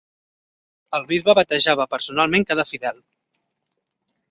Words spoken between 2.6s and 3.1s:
fidel.